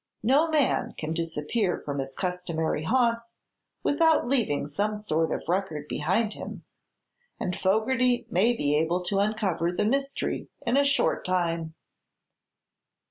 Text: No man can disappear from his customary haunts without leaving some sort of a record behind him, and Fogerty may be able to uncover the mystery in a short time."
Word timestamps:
No 0.23 0.49
man 0.49 0.95
can 0.97 1.13
disappear 1.13 1.77
from 1.85 1.99
his 1.99 2.15
customary 2.15 2.81
haunts 2.85 3.35
without 3.83 4.27
leaving 4.27 4.65
some 4.65 4.97
sort 4.97 5.31
of 5.31 5.41
a 5.41 5.43
record 5.47 5.87
behind 5.87 6.33
him, 6.33 6.63
and 7.39 7.55
Fogerty 7.55 8.25
may 8.27 8.55
be 8.57 8.75
able 8.75 9.03
to 9.03 9.19
uncover 9.19 9.71
the 9.71 9.85
mystery 9.85 10.49
in 10.65 10.75
a 10.75 10.83
short 10.83 11.23
time." 11.23 11.75